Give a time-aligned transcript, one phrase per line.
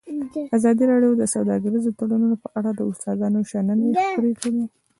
[0.57, 4.63] ازادي راډیو د سوداګریز تړونونه په اړه د استادانو شننې خپرې کړي.